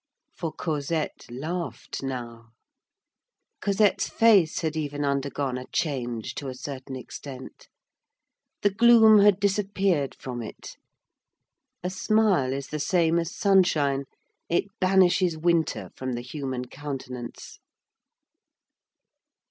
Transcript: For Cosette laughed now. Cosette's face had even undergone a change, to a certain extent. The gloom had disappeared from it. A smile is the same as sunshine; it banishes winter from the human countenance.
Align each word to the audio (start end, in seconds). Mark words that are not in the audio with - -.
For 0.33 0.51
Cosette 0.51 1.27
laughed 1.29 2.01
now. 2.01 2.47
Cosette's 3.61 4.09
face 4.09 4.61
had 4.61 4.75
even 4.75 5.05
undergone 5.05 5.59
a 5.59 5.67
change, 5.67 6.33
to 6.41 6.47
a 6.47 6.55
certain 6.55 6.95
extent. 6.95 7.67
The 8.63 8.71
gloom 8.71 9.19
had 9.19 9.39
disappeared 9.39 10.15
from 10.15 10.41
it. 10.41 10.75
A 11.83 11.91
smile 11.91 12.51
is 12.51 12.69
the 12.69 12.79
same 12.79 13.19
as 13.19 13.31
sunshine; 13.37 14.05
it 14.49 14.65
banishes 14.79 15.37
winter 15.37 15.91
from 15.95 16.13
the 16.13 16.21
human 16.21 16.65
countenance. 16.65 17.59